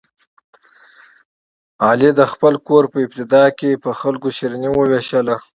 [1.87, 5.35] علي د خپل کور په ابتدا کې په خلکو شیریني ووېشله.